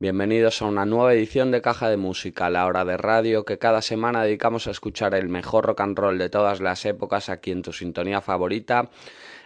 [0.00, 3.80] Bienvenidos a una nueva edición de Caja de Música, la hora de radio que cada
[3.80, 7.62] semana dedicamos a escuchar el mejor rock and roll de todas las épocas aquí en
[7.62, 8.90] tu sintonía favorita.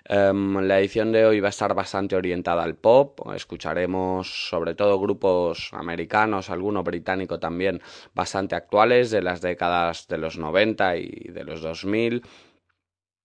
[0.09, 3.21] Um, la edición de hoy va a estar bastante orientada al pop.
[3.35, 7.83] Escucharemos sobre todo grupos americanos, alguno británico también,
[8.15, 12.23] bastante actuales de las décadas de los 90 y de los 2000.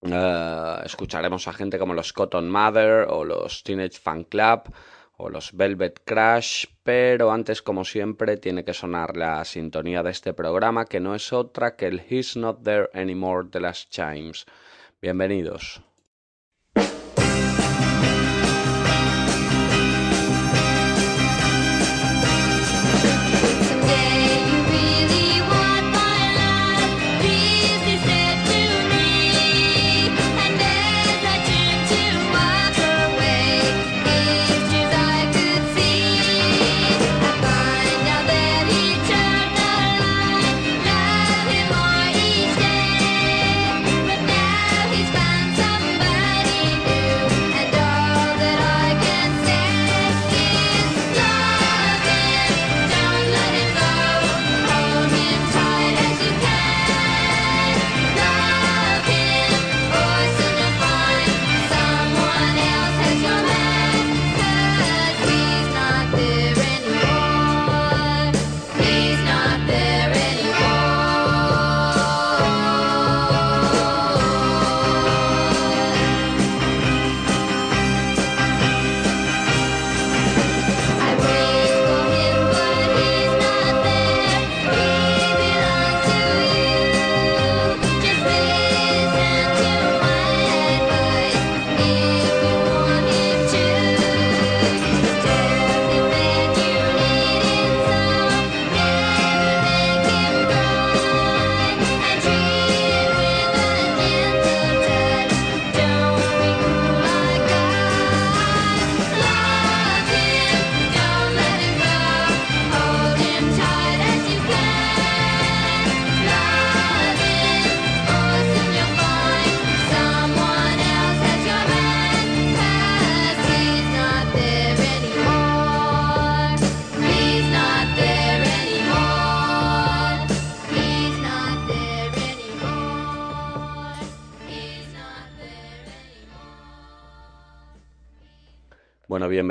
[0.02, 4.70] Uh, eh, escucharemos a gente como los Cotton Mother o los Teenage Fan Club
[5.16, 10.34] o los Velvet Crash, pero antes como siempre tiene que sonar la sintonía de este
[10.34, 14.46] programa que no es otra que el He's Not There Anymore de las Chimes.
[15.00, 15.82] Bienvenidos.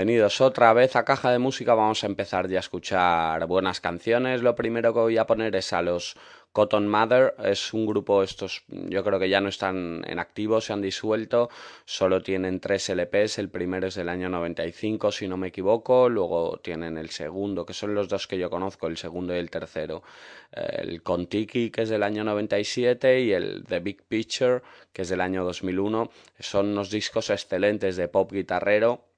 [0.04, 1.76] Bienvenidos otra vez a Caja de Música.
[1.76, 4.42] Vamos a empezar ya a escuchar buenas canciones.
[4.42, 6.18] Lo primero que voy a poner es a los
[6.52, 7.36] Cotton Mother.
[7.42, 11.50] Es un grupo, estos yo creo que ya no están en activo, se han disuelto.
[11.86, 13.38] Solo tienen tres LPs.
[13.38, 16.10] El primero es del año 95, si no me equivoco.
[16.10, 19.50] Luego tienen el segundo, que son los dos que yo conozco, el segundo y el
[19.50, 20.04] tercero.
[20.52, 25.22] El Contiki, que es del año 97, y el The Big Picture, que es del
[25.22, 26.12] año 2001.
[26.40, 29.13] Son unos discos excelentes de pop guitarrero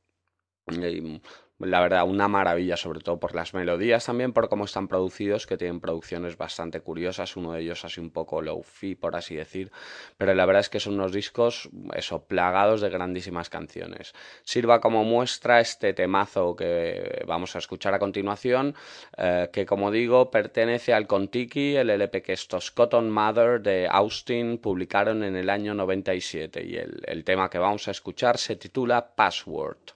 [1.60, 5.58] la verdad, una maravilla, sobre todo por las melodías, también por cómo están producidos, que
[5.58, 9.72] tienen producciones bastante curiosas, uno de ellos así un poco low-fi, por así decir,
[10.18, 14.14] pero la verdad es que son unos discos, eso, plagados de grandísimas canciones.
[14.44, 18.76] Sirva como muestra este temazo que vamos a escuchar a continuación,
[19.18, 24.58] eh, que como digo, pertenece al Contiki, el LP que estos Cotton Mother de Austin
[24.58, 29.16] publicaron en el año 97, y el, el tema que vamos a escuchar se titula
[29.16, 29.96] Password.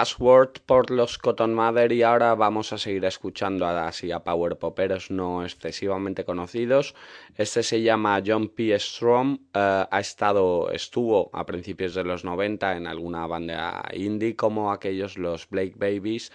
[0.00, 4.56] Password por los Cotton Mother y ahora vamos a seguir escuchando a, así a power
[4.56, 6.94] poperos no excesivamente conocidos.
[7.36, 8.78] Este se llama John P.
[8.78, 14.72] Strom, eh, ha estado, estuvo a principios de los 90 en alguna banda indie como
[14.72, 16.32] aquellos los Blake Babies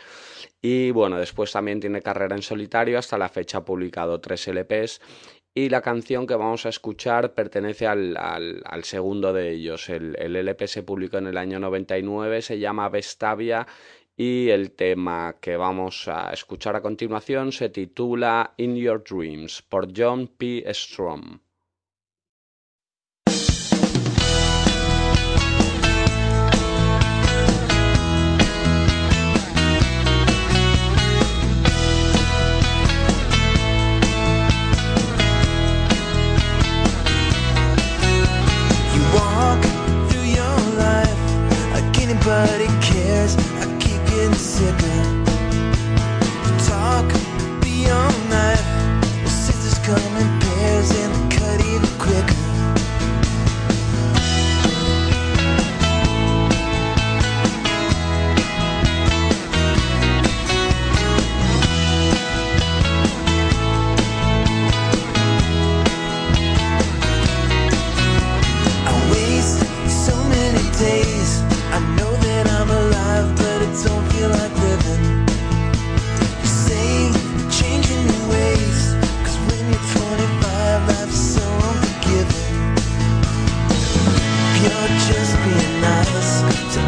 [0.61, 5.01] y bueno, después también tiene carrera en solitario, hasta la fecha ha publicado tres LPs
[5.57, 9.89] y la canción que vamos a escuchar pertenece al, segundo de ellos.
[9.89, 13.65] El, el, LP se publicó en el año 99, se llama Vestavia
[14.17, 19.87] y el tema que vamos a escuchar a continuación se titula In Your Dreams por
[19.95, 20.65] John P.
[20.73, 21.39] Strom.
[39.35, 39.61] walk
[40.09, 41.19] through your life
[41.73, 43.35] like anybody cares.
[43.61, 45.14] I keep getting sicker.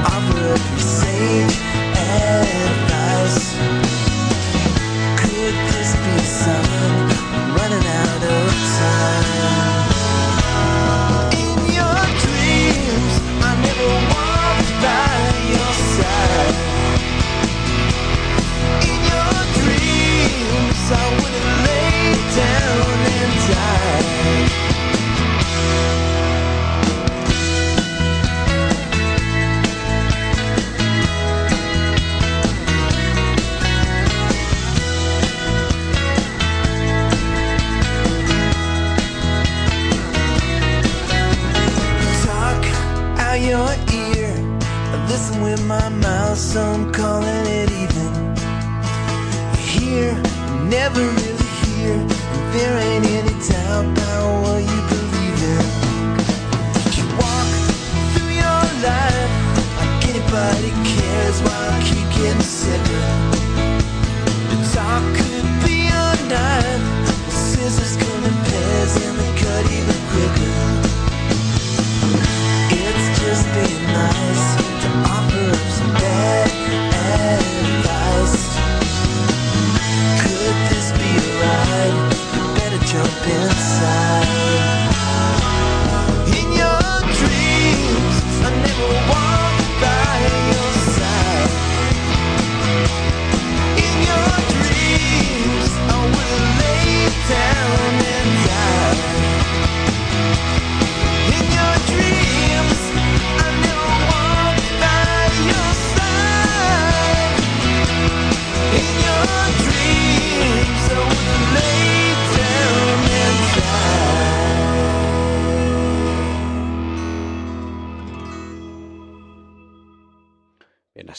[0.10, 2.77] To offer up your sage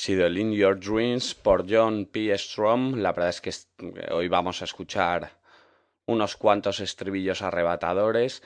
[0.08, 2.32] sido el In Your Dreams por John P.
[2.38, 2.94] Strom.
[2.94, 3.52] La verdad es que
[4.10, 5.32] hoy vamos a escuchar
[6.06, 8.42] unos cuantos estribillos arrebatadores.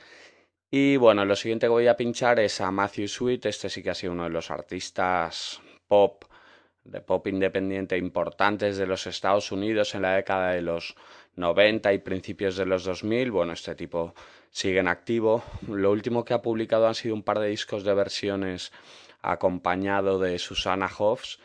[0.73, 3.47] Y bueno, lo siguiente que voy a pinchar es a Matthew Sweet.
[3.47, 6.25] Este sí que ha sido uno de los artistas pop,
[6.83, 10.97] de pop independiente importantes de los Estados Unidos en la década de los
[11.37, 13.31] 90 y principios de los 2000.
[13.31, 14.17] Bueno, este tipo
[14.51, 15.45] sigue en activo.
[15.69, 18.73] Lo último que ha publicado han sido un par de discos de versiones
[19.23, 21.39] acompañado de Susana Hoffs,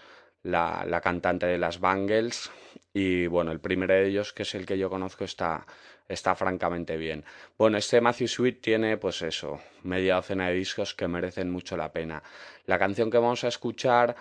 [0.43, 2.51] la, cantante de las Bangles.
[2.93, 5.65] Y bueno, el primero de ellos, que es el que yo conozco, está,
[6.07, 7.23] está francamente bien.
[7.57, 11.91] Bueno, este Matthew Sweet tiene, pues eso, media docena de discos que merecen mucho la
[11.91, 12.23] pena.
[12.65, 14.15] La canción que vamos a escuchar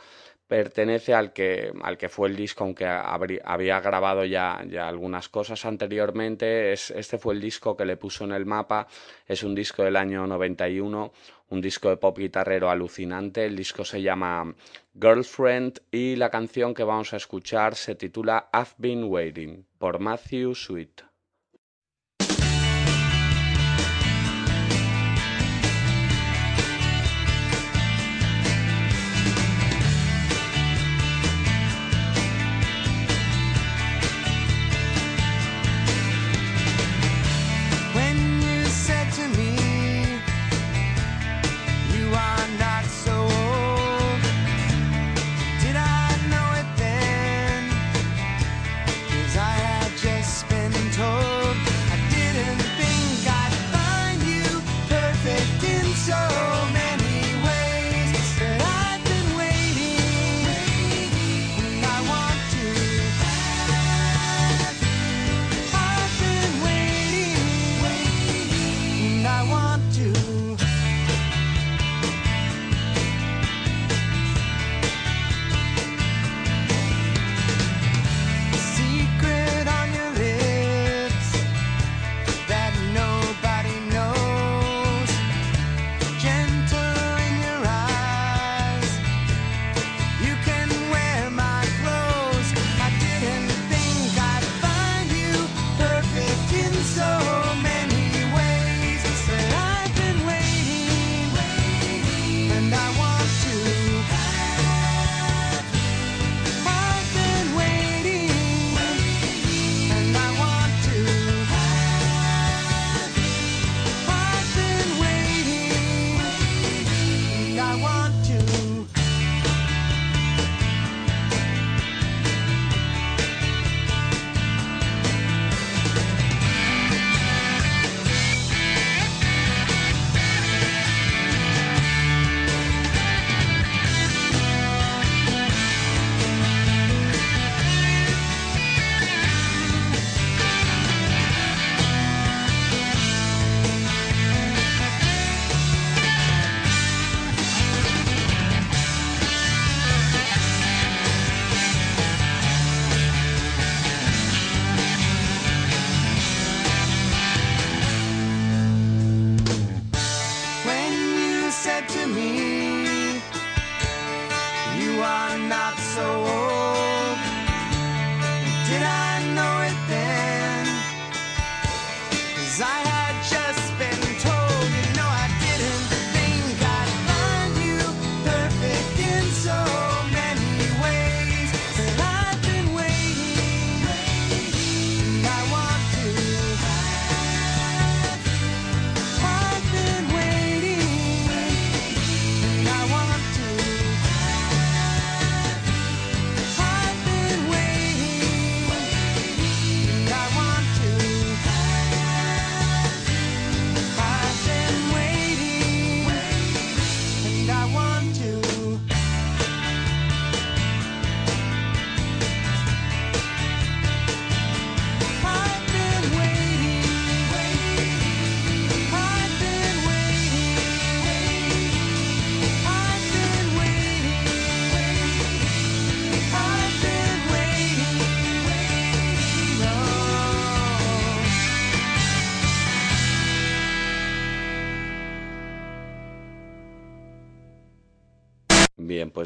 [0.48, 5.64] pertenece al que, al que fue el disco, aunque había grabado ya, ya algunas cosas
[5.64, 6.72] anteriormente.
[6.72, 8.86] Es, este fue el disco que le puso en el mapa.
[9.26, 11.12] Es un disco del año 91,
[11.48, 13.44] un disco de pop guitarrero alucinante.
[13.44, 14.54] El disco se llama
[14.98, 20.54] Girlfriend y la canción que vamos a escuchar se titula I've Been Waiting por Matthew
[20.54, 21.15] Sweet.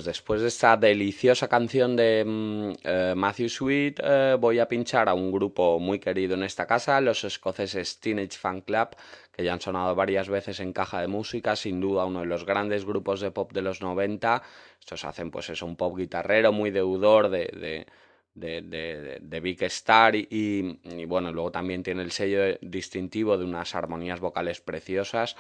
[0.01, 5.11] Pues después de esta deliciosa canción de mm, eh, Matthew Sweet, eh, voy a pinchar
[5.11, 8.97] a un grupo muy querido en esta casa, los escoceses Teenage Fan Club,
[9.31, 12.47] que ya han sonado varias veces en caja de música, sin duda uno de los
[12.47, 14.43] grandes grupos de pop de los 90.
[14.79, 17.87] Estos hacen pues eso, un pop guitarrero muy deudor de,
[18.33, 24.19] de Big Star y, y, bueno, luego también tiene el sello distintivo de unas armonías
[24.19, 25.37] vocales preciosas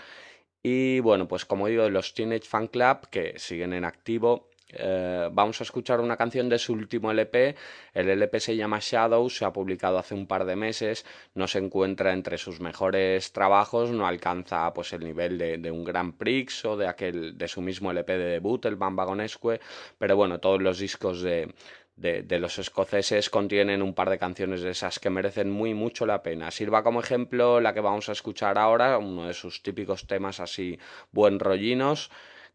[0.62, 4.49] y bueno, pues como digo, los Teenage Fan Club que siguen en activo.
[4.72, 7.54] Eh, vamos a escuchar una canción de su último LP.
[7.94, 11.04] El LP se llama Shadows, se ha publicado hace un par de meses.
[11.34, 16.16] No se encuentra entre sus mejores trabajos, no alcanza pues el nivel de, un Grand
[16.16, 19.60] Prix o de aquel de su mismo LP de debut, el Bambagonesque.
[19.98, 21.52] Pero bueno, todos los discos de,
[22.00, 26.22] de, los escoceses contienen un par de canciones de esas que merecen muy mucho la
[26.22, 26.50] pena.
[26.50, 30.78] Sirva como ejemplo la que vamos a escuchar ahora, uno de sus típicos temas así
[31.12, 32.10] buen rollinos,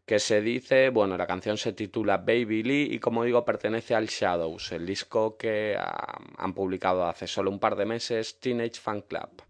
[0.06, 4.06] que se dice, bueno, la canción se titula Baby Lee y como digo pertenece al
[4.06, 9.42] Shadows, el disco que han publicado hace solo un par de meses Teenage Fan Club.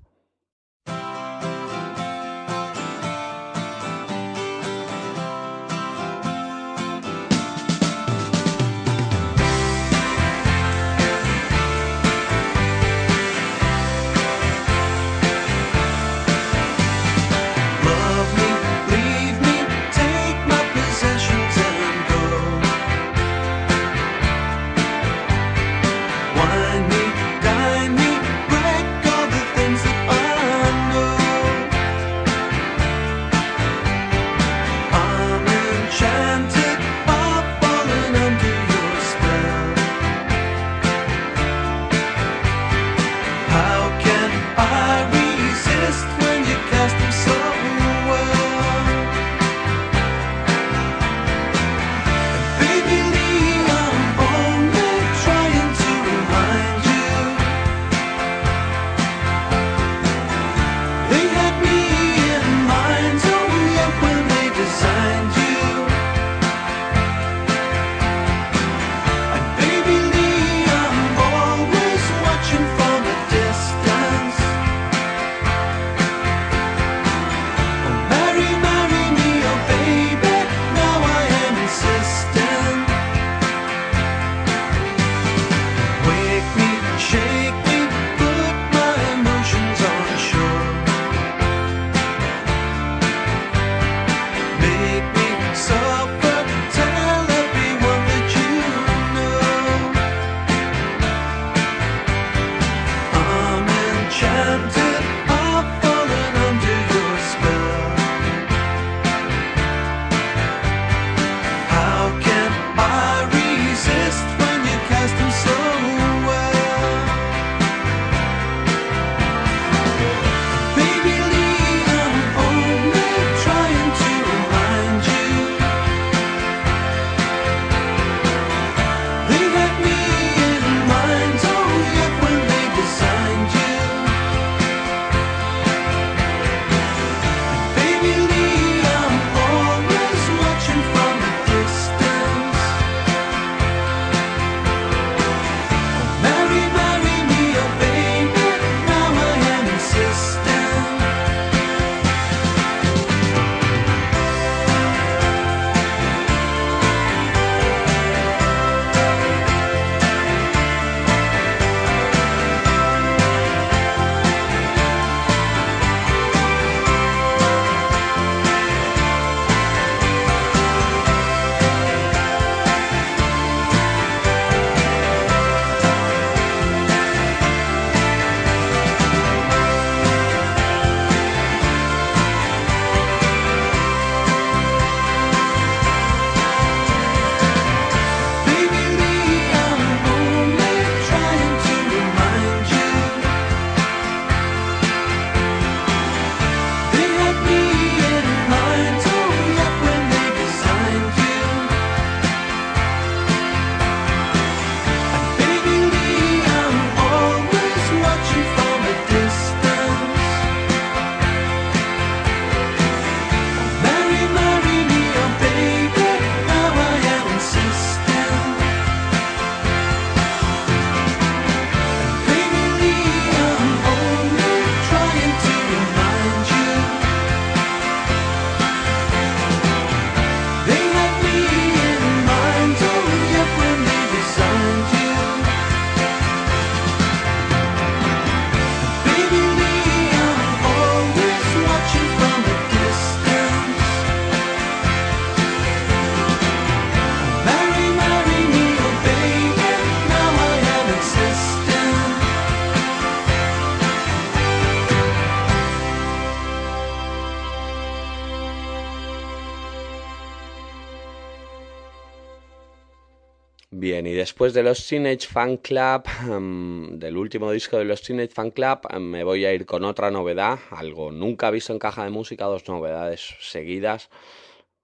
[264.36, 268.80] Después de los Teenage Fan Club, em, del último disco de los Teenage Fan Club,
[268.90, 272.44] em, me voy a ir con otra novedad, algo nunca visto en caja de música,
[272.44, 274.10] dos novedades seguidas.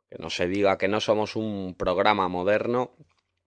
[0.09, 2.93] Que no se diga que no somos un programa moderno.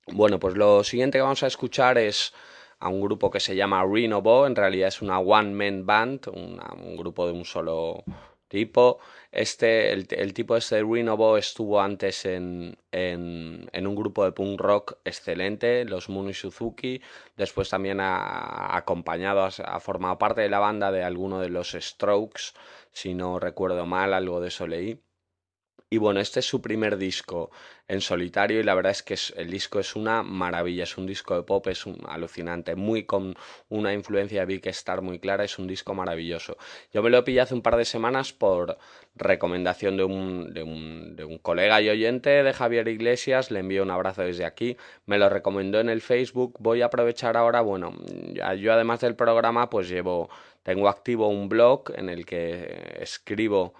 [0.06, 2.34] Bueno, pues lo siguiente que vamos a escuchar es
[2.78, 7.26] a un grupo que se llama Renovo, en realidad es una one-man band, un grupo
[7.26, 8.04] de un solo
[8.47, 8.99] tipo.
[9.31, 14.31] Este, el, el tipo este de Renovo estuvo antes en, en, en, un grupo de
[14.31, 17.01] punk rock excelente, los Muni Suzuki.
[17.36, 22.53] Después también ha, acompañado, ha formado parte de la banda de alguno de los Strokes,
[22.91, 25.05] si no recuerdo mal, algo de eso leí.
[25.88, 27.52] Y bueno, este es su primer disco
[27.88, 31.36] en solitario y la verdad es que el disco es una maravilla, es un disco
[31.36, 33.36] de pop, es un, alucinante, muy con
[33.69, 36.58] una influencia de Big Star muy clara, es un disco maravilloso.
[36.91, 38.80] Yo me lo pillé hace un par de semanas por
[39.13, 43.84] recomendación de un, de un, de un colega y oyente de Javier Iglesias, le envío
[43.84, 47.93] un abrazo desde aquí, me lo recomendó en el Facebook, voy a aprovechar ahora, bueno,
[48.60, 50.32] yo además del programa pues llevo,
[50.63, 53.76] tengo activo un blog en el que escribo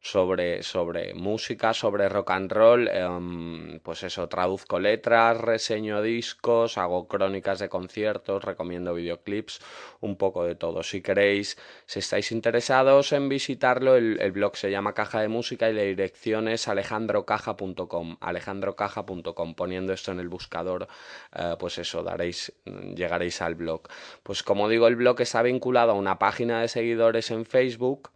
[0.00, 7.06] sobre, sobre música, sobre rock and roll, em, pues eso, traduzco letras, reseño discos, hago
[7.06, 9.60] crónicas de conciertos, recomiendo videoclips,
[10.00, 10.82] un poco de todo.
[10.82, 15.74] Si queréis, si estáis interesados en visitarlo, el, blog se llama Caja de Música y
[15.74, 20.88] la dirección es alejandrocaja.com, alejandrocaja.com, poniendo esto en el buscador,
[21.34, 22.52] eh, pues eso, daréis,
[22.94, 23.82] llegaréis al blog.
[24.22, 28.10] Pues como digo, el blog está vinculado a una página de seguidores en Facebook,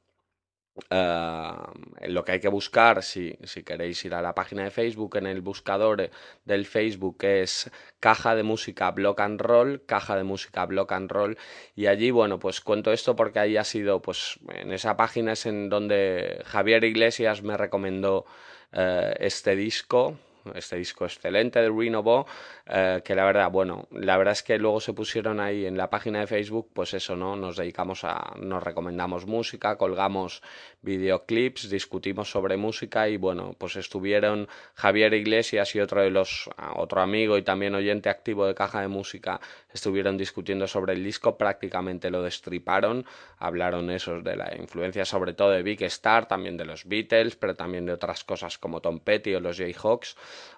[0.91, 5.17] Uh, lo que hay que buscar, si, si, queréis ir a la página de Facebook,
[5.17, 6.11] en el buscador
[6.45, 11.39] del Facebook es caja de música block and roll, caja de música block and roll,
[11.77, 15.47] y allí, bueno, pues cuento esto porque ahí ha sido, pues en esa página es
[15.47, 18.27] en donde Javier Iglesias me recomendó
[18.73, 20.19] uh, este disco,
[20.55, 22.27] este disco excelente de Renovo,
[22.67, 25.91] eh, que la verdad, bueno, la verdad es que luego se pusieron ahí en la
[25.91, 27.37] página de Facebook, pues eso, ¿no?
[27.37, 30.43] Nos dedicamos a, nos recomendamos música, colgamos
[30.83, 37.01] videoclips, discutimos sobre música y bueno, pues estuvieron Javier Iglesias y otro de los, otro
[37.01, 39.41] amigo y también oyente activo de Caja de Música,
[39.73, 43.07] estuvieron discutiendo sobre el disco, prácticamente lo destriparon,
[43.39, 47.55] hablaron esos de la influencia sobre todo de Big Star, también de los Beatles, pero
[47.55, 50.17] también de otras cosas como Tom Petty o los Jayhawks,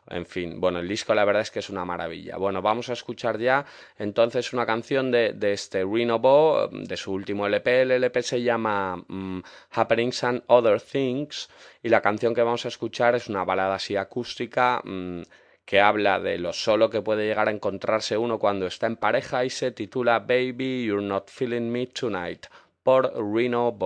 [0.09, 2.37] en fin, bueno, el disco la verdad es que es una maravilla.
[2.37, 3.65] Bueno, vamos a escuchar ya
[3.99, 7.83] entonces una canción de, de este Reno Bo, de su último LP.
[7.83, 11.49] El LP se llama um, Happenings and Other Things
[11.83, 14.81] y la canción que vamos a escuchar es una balada así acústica.
[14.85, 15.23] Um,
[15.65, 19.45] que habla de lo solo que puede llegar a encontrarse uno cuando está en pareja
[19.45, 22.47] y se titula Baby You're Not Feeling Me Tonight
[22.85, 23.77] por Reno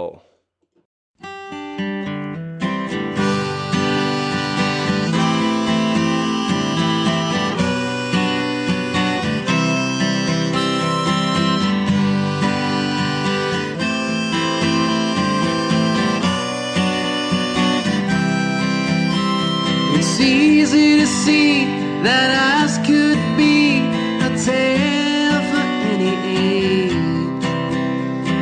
[20.21, 20.27] Bo.
[20.27, 21.65] easy to see
[22.03, 23.81] that ours could be
[24.21, 26.93] a tale for any age.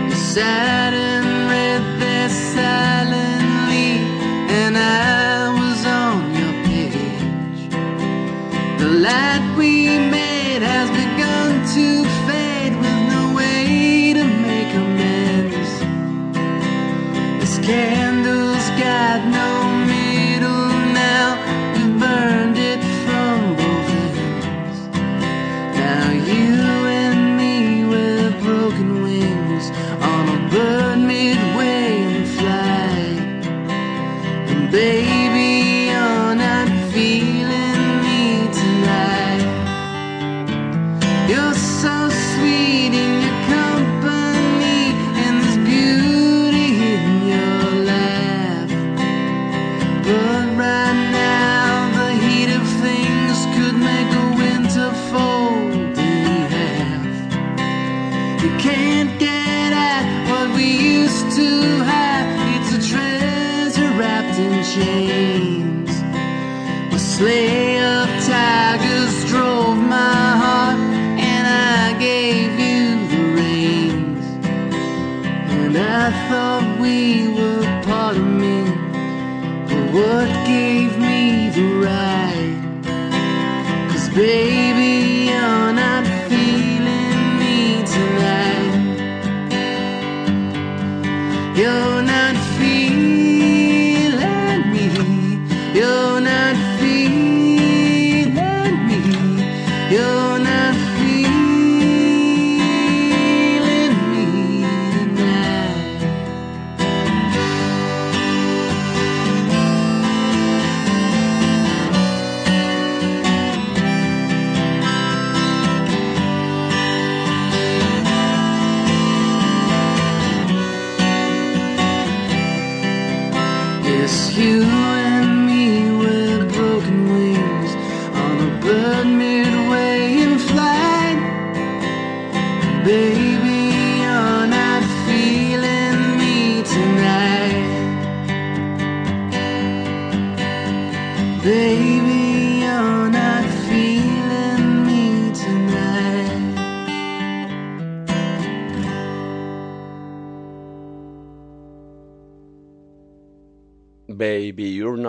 [0.08, 0.16] You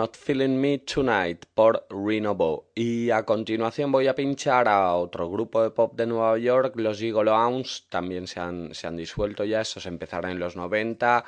[0.00, 5.62] Not Feeling Me Tonight por Reno Y a continuación voy a pinchar a otro grupo
[5.62, 9.60] de pop de Nueva York, los Gigolo Ounce, también se han, se han disuelto ya,
[9.60, 11.22] estos empezaron en los 90,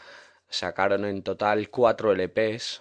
[0.49, 2.81] sacaron en total cuatro LPs,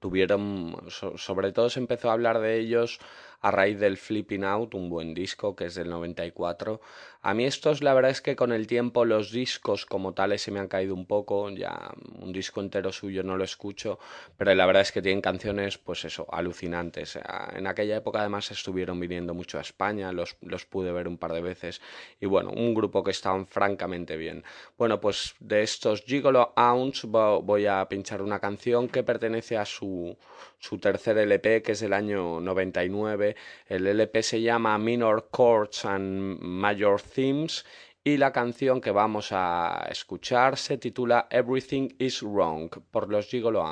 [0.00, 2.98] tuvieron, sobre todo se empezó a hablar de ellos
[3.40, 6.80] a raíz del Flipping Out, un buen disco que es del 94.
[7.20, 10.52] A mí estos la verdad es que con el tiempo los discos como tales se
[10.52, 13.98] me han caído un poco, ya un disco entero suyo no lo escucho,
[14.36, 17.18] pero la verdad es que tienen canciones pues eso, alucinantes.
[17.54, 21.32] En aquella época además estuvieron viniendo mucho a España, los, los pude ver un par
[21.32, 21.80] de veces
[22.20, 24.44] y bueno, un grupo que estaban francamente bien.
[24.76, 30.16] Bueno, pues de estos Gigolo Ounce voy a pinchar una canción que pertenece a su,
[30.58, 36.40] su tercer LP que es del año 99 el LP se llama Minor Chords and
[36.40, 37.64] Major Themes
[38.04, 43.62] y la canción que vamos a escuchar se titula Everything is Wrong por los Gigolo.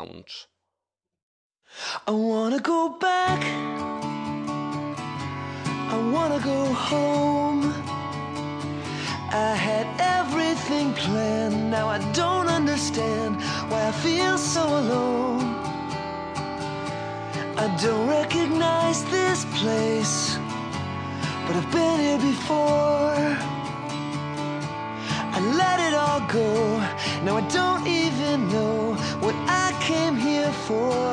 [2.06, 3.42] I wanna go back.
[5.88, 7.05] I wanna go home.
[30.66, 31.05] For.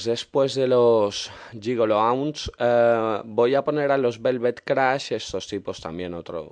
[0.00, 5.46] Pues después de los Gigolo Ounce, eh, voy a poner a los Velvet Crash, estos
[5.46, 6.50] tipos también otro...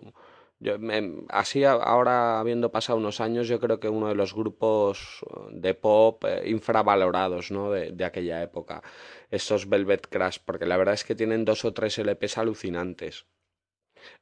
[1.31, 6.23] así ahora, habiendo pasado unos años, yo creo que uno de los grupos de pop
[6.27, 7.71] eh, infravalorados ¿no?
[7.71, 8.83] de, de, aquella época,
[9.31, 13.25] estos Velvet Crash, porque la verdad es que tienen dos o tres LPs alucinantes.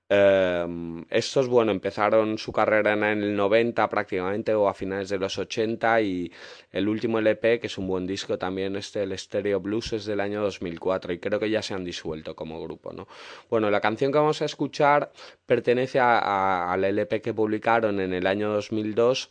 [0.09, 5.37] Em, estos, bueno, empezaron su carrera en el 90 prácticamente o a finales de los
[5.37, 6.31] 80 y
[6.71, 10.21] el último LP, que es un buen disco también, este, el Stereo Blues, es del
[10.21, 13.09] año 2004 y creo que ya se han disuelto como grupo, ¿no?
[13.51, 15.11] Bueno, la canción que vamos a escuchar
[15.45, 19.31] pertenece al LP que publicaron en el año 2002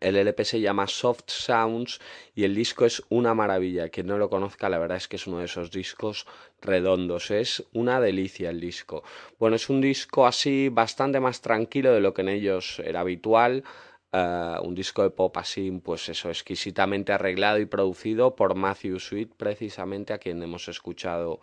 [0.00, 2.00] el LP se llama Soft Sounds
[2.34, 3.88] y el disco es una maravilla.
[3.88, 6.26] Quien no lo conozca, la verdad es que es uno de esos discos
[6.60, 7.30] redondos.
[7.30, 9.02] Es una delicia el disco.
[9.38, 13.64] Bueno, es un disco así bastante más tranquilo de lo que en ellos era habitual.
[14.12, 19.34] Eh, un disco de pop así, pues eso, exquisitamente arreglado y producido por Matthew Sweet,
[19.36, 21.40] precisamente a quien hemos escuchado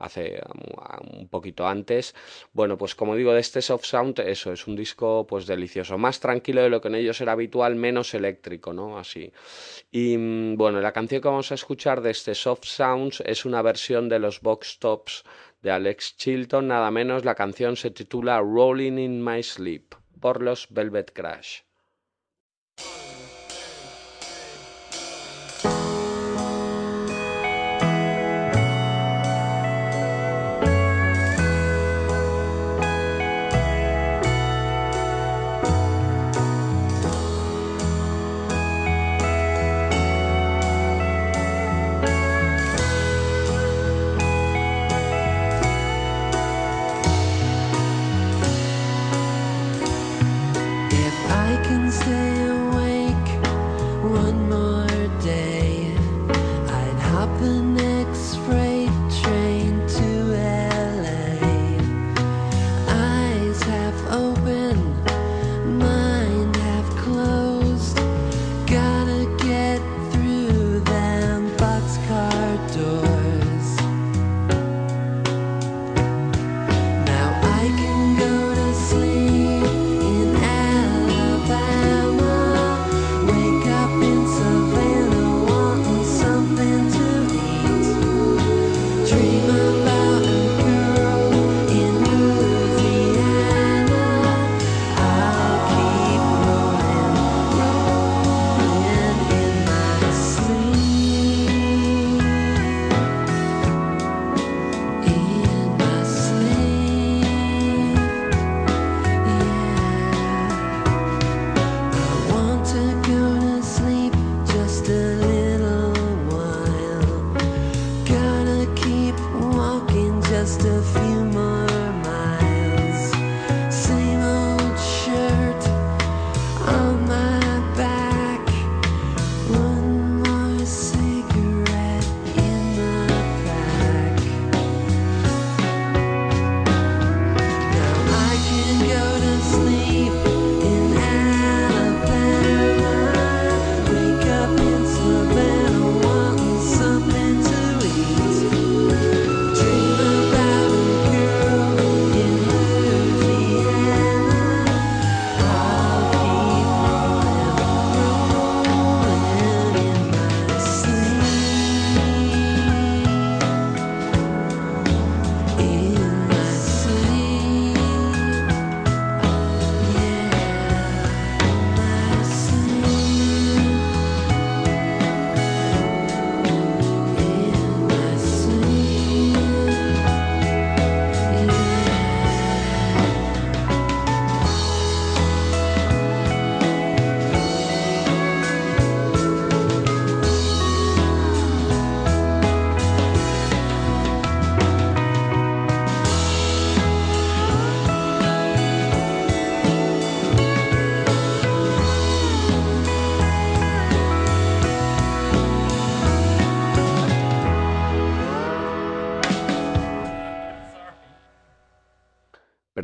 [0.00, 0.40] hace
[1.12, 2.14] un poquito antes.
[2.52, 6.18] Bueno, pues como digo, de este Soft Sound, eso es un disco pues delicioso, más
[6.18, 8.98] tranquilo de lo que en ellos era habitual, menos eléctrico, ¿no?
[8.98, 9.32] Así.
[9.90, 13.62] Y mm, bueno, la canción que vamos a escuchar de este Soft Sounds es una
[13.62, 15.24] versión de los Box Tops
[15.62, 20.66] de Alex Chilton, nada menos, la canción se titula Rolling in My Sleep por los
[20.70, 21.60] Velvet Crash.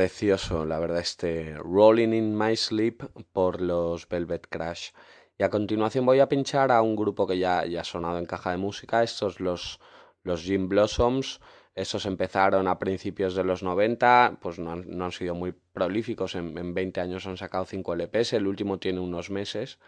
[0.07, 3.03] Precioso, la verdad, este Rolling in My Sleep
[3.33, 4.91] por los Velvet Crash.
[5.37, 8.25] Y a continuación voy a pinchar a un grupo que ya, ya ha sonado en
[8.25, 9.81] caja de música, estos los,
[10.23, 11.41] los Jim Blossoms.
[11.75, 16.73] Esos empezaron a principios de los 90, pues no han, sido muy prolíficos, en, en,
[16.73, 19.81] 20 años han sacado 5 LPs, el último tiene unos meses,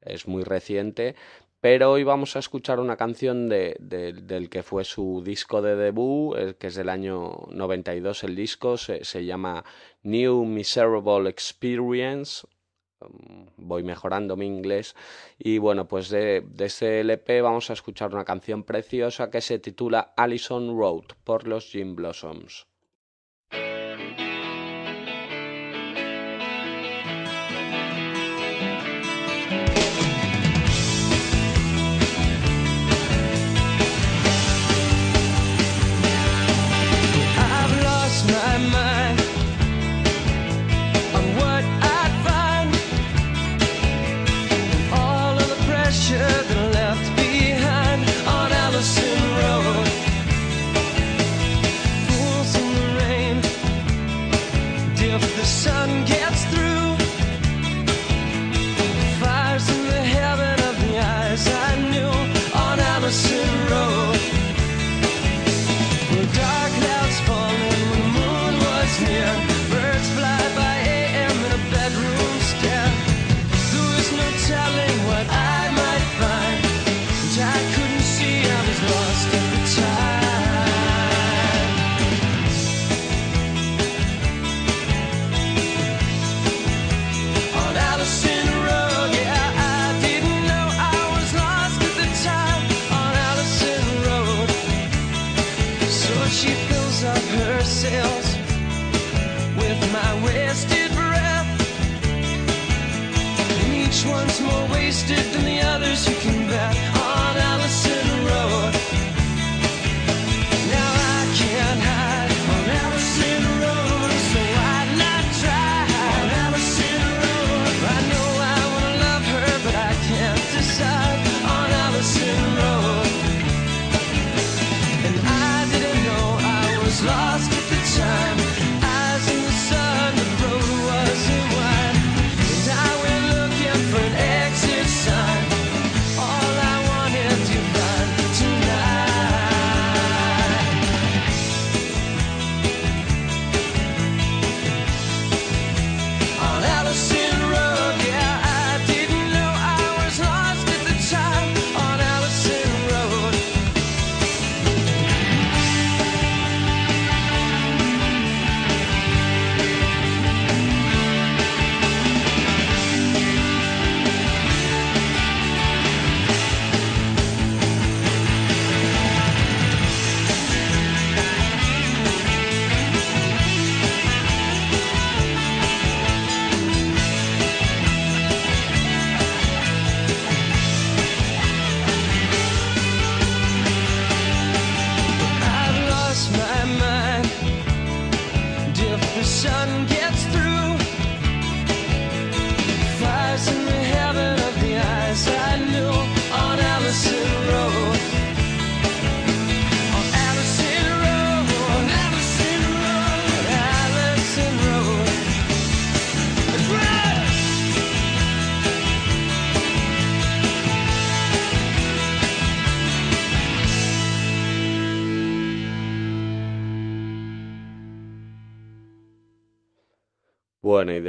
[0.00, 1.14] es muy reciente,
[1.60, 6.56] pero hoy vamos a escuchar una canción de, del que fue su disco de debut,
[6.58, 9.64] que es del año 92 el disco, se, se llama
[10.02, 12.46] New Miserable Experience,
[13.00, 14.96] mm, voy mejorando mi inglés
[15.38, 19.58] y bueno pues de, de ese LP vamos a escuchar una canción preciosa que se
[19.58, 22.69] titula Allison Road por los Jim Blossoms.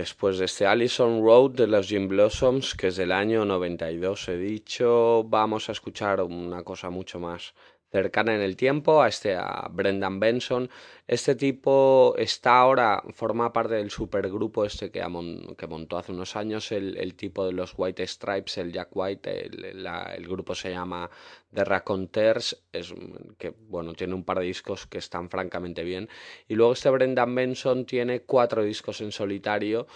[0.02, 4.38] Después de este Allison Road de los Jim Blossoms, que es del año 92, he
[4.38, 7.54] dicho, vamos a escuchar una cosa mucho más
[7.92, 9.38] cercana en el tiempo a este
[9.72, 10.70] Brendan Benson.
[11.08, 17.16] Este tipo está ahora, forma parte del supergrupo este que, montó hace unos años el,
[17.16, 21.10] tipo de los White Stripes, el Jack White, el, el grupo se llama
[21.54, 22.94] The Raconteurs, es,
[23.38, 26.08] que bueno, tiene un par de discos que están francamente bien.
[26.48, 29.88] Y luego este Brendan Benson tiene cuatro discos en solitario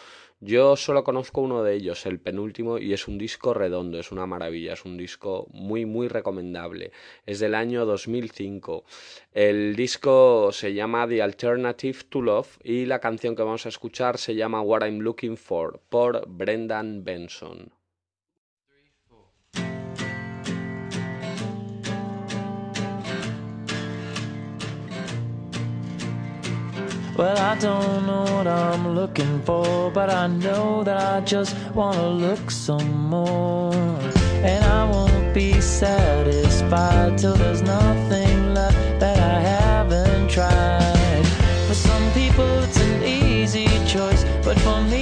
[0.45, 4.27] yo solo conozco uno de ellos, el penúltimo, y es un disco redondo, es una
[4.27, 6.91] maravilla, es un disco muy, muy recomendable.
[7.25, 8.83] Es del año 2005.
[9.33, 14.19] El disco se llama The Alternative to Love y la canción que vamos a escuchar
[14.19, 17.71] se llama What I'm Looking For por Brendan Benson.
[27.17, 32.09] Well, I don't know what I'm looking for, but I know that I just wanna
[32.09, 33.73] look some more.
[34.43, 41.25] And I won't be satisfied till there's nothing left that I haven't tried.
[41.67, 44.94] For some people, it's an easy choice, but for me,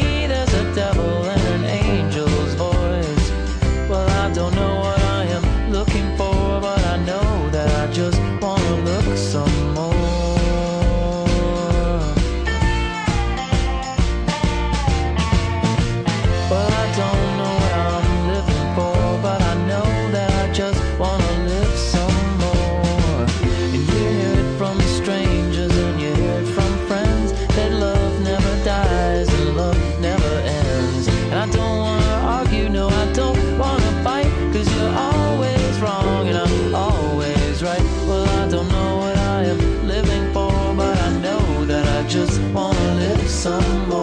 [42.14, 44.03] just wanna live some more.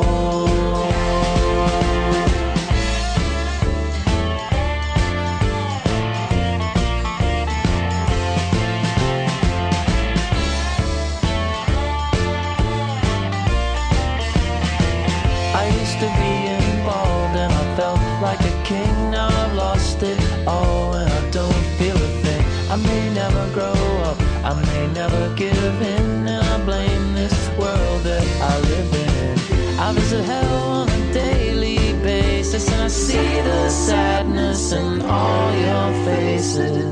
[33.11, 36.89] See the sadness in all your faces.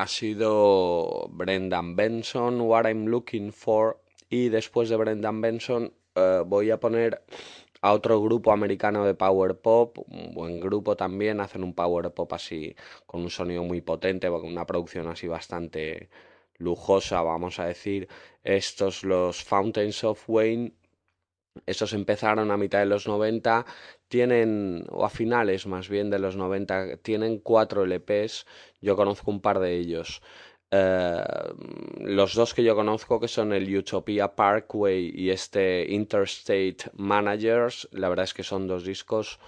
[0.00, 6.70] Ha sido Brendan Benson, What I'm Looking For, y después de Brendan Benson eh, voy
[6.70, 7.22] a poner
[7.82, 12.32] a otro grupo americano de power pop, un buen grupo también, hacen un power pop
[12.32, 12.74] así
[13.04, 16.08] con un sonido muy potente, con una producción así bastante
[16.56, 18.08] lujosa, vamos a decir.
[18.42, 20.72] Estos los Fountains of Wayne
[21.66, 23.66] estos empezaron a mitad de los 90,
[24.08, 28.46] tienen, o a finales más bien de los 90, tienen cuatro LPs,
[28.80, 30.22] yo conozco un par de ellos.
[30.70, 31.24] Eh,
[32.00, 38.08] los dos que yo conozco, que son el Utopia Parkway y este Interstate Managers, la
[38.08, 39.40] verdad es que son dos discos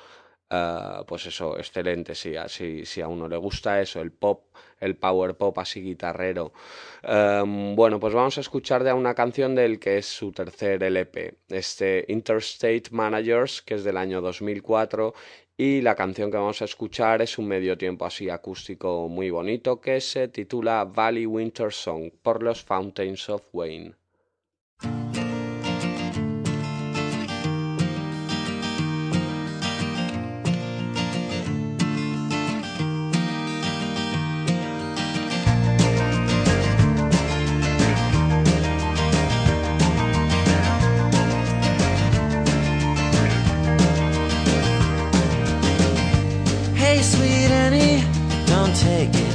[0.52, 4.96] Uh, pues eso, excelente, sí, así, si a uno le gusta eso, el pop, el
[4.96, 6.52] power pop así guitarrero.
[7.02, 11.38] Um, bueno, pues vamos a escuchar ya una canción del que es su tercer LP,
[11.48, 15.14] este Interstate Managers, que es del año 2004,
[15.64, 19.80] y la canción que vamos a escuchar es un medio tiempo así acústico muy bonito
[19.80, 23.94] que se titula Valley Winter Song por los Fountains of Wayne.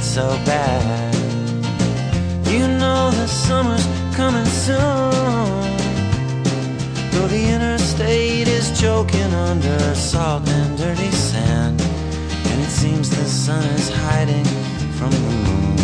[0.08, 1.14] So bad.
[2.46, 3.86] You know the summer's
[4.16, 4.80] coming soon.
[7.12, 11.80] Though the interstate is choking under salt and dirty sand,
[12.48, 14.46] and it seems the sun is hiding
[14.98, 15.76] from the moon.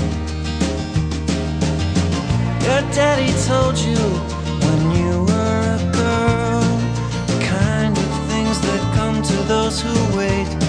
[2.66, 4.02] Your daddy told you
[4.64, 6.62] when you were a girl
[7.30, 10.63] the kind of things that come to those who wait.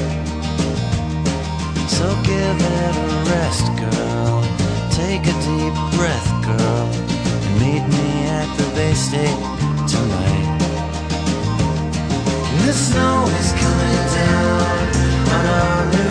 [1.97, 4.43] So give it a rest, girl.
[4.91, 6.85] Take a deep breath, girl.
[7.45, 9.41] And meet me at the Bay State
[9.87, 10.49] tonight.
[12.65, 14.75] The snow is coming down
[15.35, 16.04] on our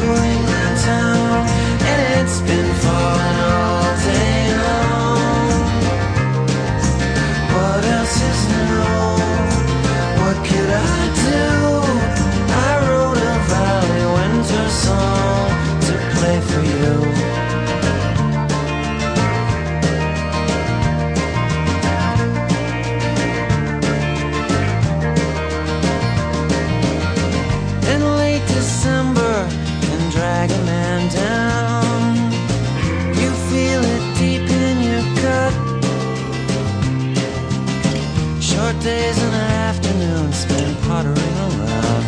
[38.85, 42.05] days and afternoons spent pottering around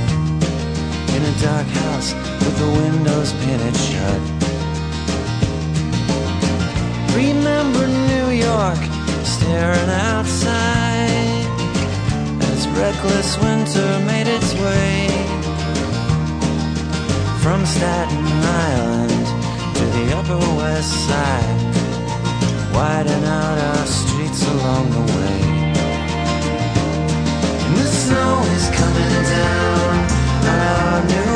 [1.16, 4.20] in a dark house with the windows painted shut.
[7.16, 8.82] Remember New York
[9.24, 11.46] staring outside
[12.52, 15.08] as reckless winter made its way
[17.40, 18.26] from Staten
[18.68, 19.26] Island
[19.78, 21.58] to the Upper West Side,
[22.74, 25.35] widen out our streets along the way.
[28.06, 30.06] Snow is coming down.
[30.46, 31.35] On our New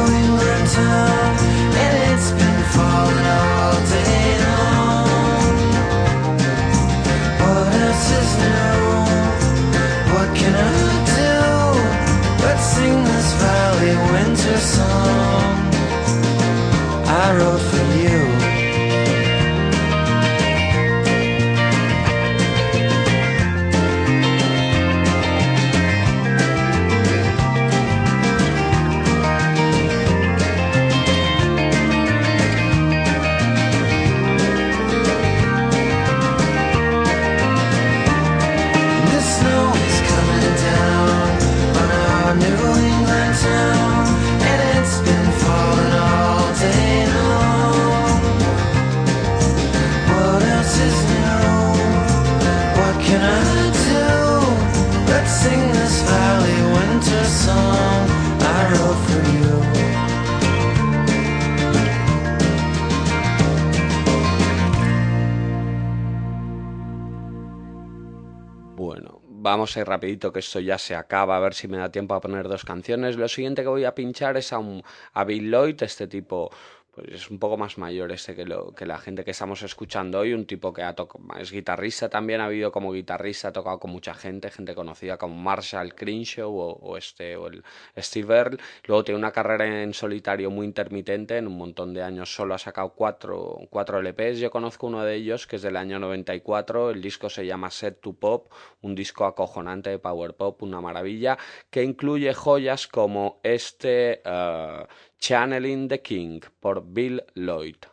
[68.81, 71.93] Bueno, vamos a ir rapidito que esto ya se acaba, a ver si me da
[71.93, 73.17] tiempo a poner dos canciones.
[73.17, 76.51] Lo siguiente que voy a pinchar es a, un, a Bill Lloyd, este tipo
[76.93, 80.21] pues es un poco más mayor este que, lo, que la gente que estamos escuchando
[80.21, 83.79] hoy, un tipo que ha tocado, es guitarrista también, ha habido como guitarrista, ha tocado
[83.79, 87.63] con mucha gente, gente conocida como Marshall Crenshaw o, este o el
[87.97, 88.59] Steve Earle.
[88.85, 92.59] Luego tiene una carrera en solitario muy intermitente, en un montón de años solo ha
[92.59, 94.39] sacado cuatro, cuatro LPs.
[94.39, 98.01] Yo conozco uno de ellos que es del año 94, el disco se llama Set
[98.01, 101.39] to Pop, un disco acojonante de power pop, una maravilla,
[101.71, 104.87] que incluye joyas como este uh,
[105.21, 107.87] Channeling the King por Bill Lloyd.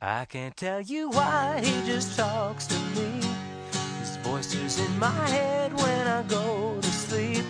[0.00, 3.45] I can't tell you why he just talks to me.
[4.26, 7.44] His voice is in my head when I go to sleep.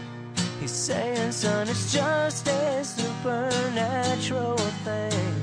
[0.61, 5.35] He's saying, son, it's just a supernatural thing.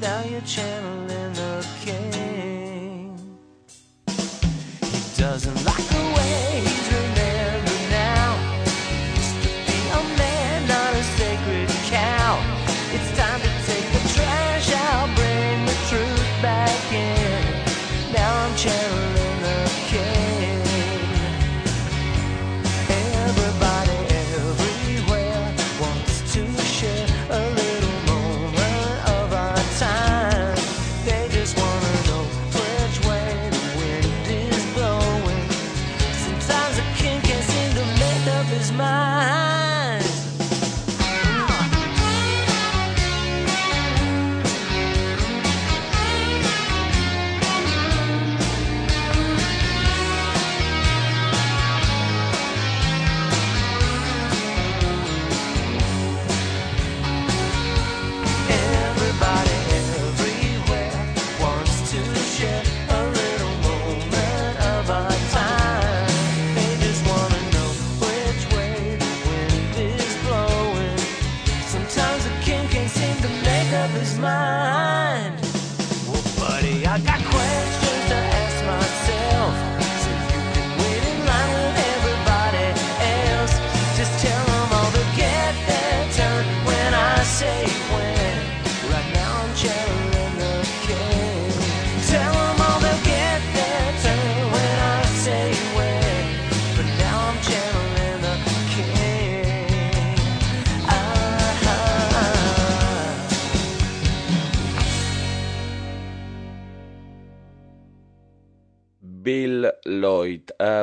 [0.00, 3.18] Now you're channeling the king.
[4.06, 6.71] He doesn't like the way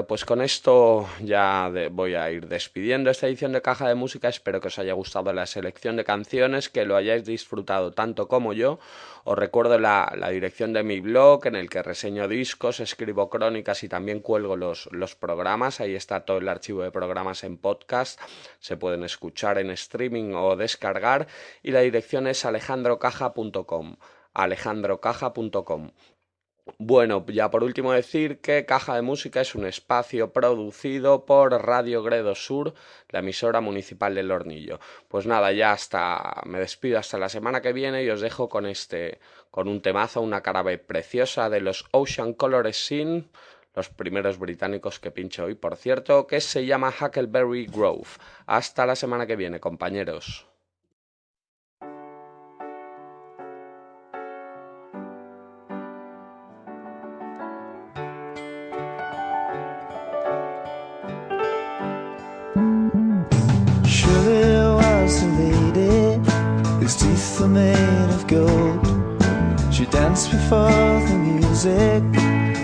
[0.09, 4.27] pues con esto ya voy a ir despidiendo esta edición de Caja de Música.
[4.27, 8.53] Espero que os haya gustado la selección de canciones, que lo hayáis disfrutado tanto como
[8.53, 8.79] yo.
[9.23, 13.83] Os recuerdo la, la dirección de mi blog en el que reseño discos, escribo crónicas
[13.83, 15.79] y también cuelgo los, los programas.
[15.79, 18.19] Ahí está todo el archivo de programas en podcast.
[18.57, 21.27] Se pueden escuchar en streaming o descargar.
[21.61, 23.97] Y la dirección es alejandrocaja.com.
[24.33, 25.91] alejandrocaja.com.
[26.77, 32.03] Bueno, ya por último decir que Caja de Música es un espacio producido por Radio
[32.03, 32.73] Gredo Sur,
[33.09, 34.79] la emisora municipal del Hornillo.
[35.07, 38.65] Pues nada, ya hasta me despido hasta la semana que viene y os dejo con
[38.65, 39.19] este
[39.51, 43.29] con un temazo, una cara preciosa de los Ocean Color Scene,
[43.73, 48.09] los primeros británicos que pincho hoy, por cierto, que se llama Huckleberry Grove.
[48.45, 50.48] Hasta la semana que viene, compañeros.
[70.09, 70.69] Dance before
[71.07, 72.03] the music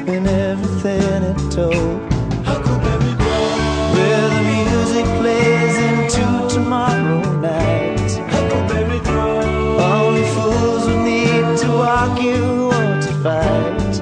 [0.10, 2.02] and everything it told.
[2.44, 8.12] Huckleberry Grove, where the music plays into tomorrow night.
[8.34, 13.94] Huckleberry Grove, only fools would need to argue or to fight.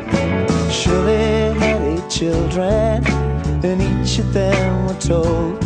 [0.71, 3.05] Surely had eight children,
[3.63, 5.63] and each of them were told,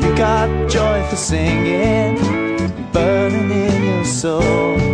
[0.00, 2.16] You got joy for singing,
[4.24, 4.93] in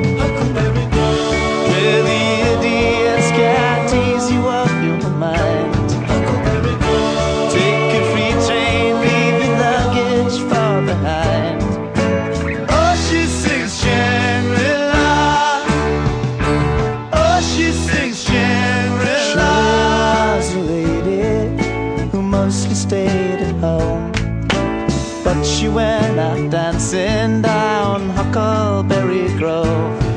[29.11, 30.10] Grove.